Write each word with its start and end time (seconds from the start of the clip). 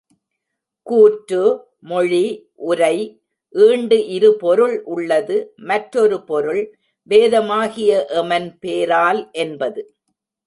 கூற்று—மொழி, 0.87 2.23
உரை, 2.61 2.95
ஈண்டு 3.55 3.97
இருபொருள் 4.07 4.75
உள்ளது—மற்றொரு 4.85 6.17
பொருள் 6.23 6.63
வேதமாகிய 7.09 7.91
எமன் 8.21 8.49
பேரால் 8.59 9.21
—என்பது. 9.33 9.83